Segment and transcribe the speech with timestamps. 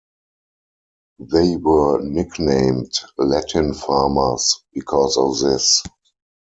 [1.19, 5.83] They were nicknamed "Latin Farmers" because of this.